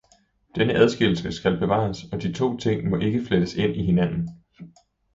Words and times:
Denne 0.55 0.73
adskillelse 0.75 1.31
skal 1.31 1.57
bevares, 1.59 2.03
og 2.11 2.21
de 2.21 2.33
to 2.33 2.57
ting 2.57 2.89
må 2.89 2.97
ikke 2.97 3.21
flettes 3.27 3.55
ind 3.55 3.75
i 3.75 3.85
hinanden. 3.85 4.29